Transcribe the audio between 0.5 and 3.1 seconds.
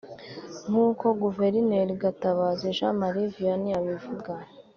nk’uko Guverineri Gatabazi Jean